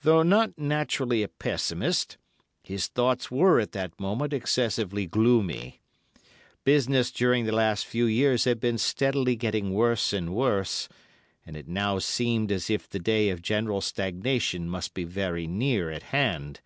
[0.00, 2.16] Though not naturally a pessimist,
[2.62, 5.82] his thoughts were at that moment excessively gloomy;
[6.64, 10.88] business during the past few years had been steadily getting worse and worse,
[11.44, 15.90] and it now seemed as if the day of general stagnation must be very near
[15.90, 16.60] at hand.